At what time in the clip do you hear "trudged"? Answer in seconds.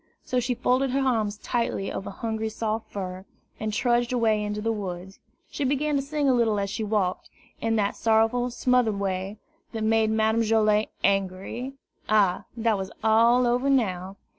3.71-4.11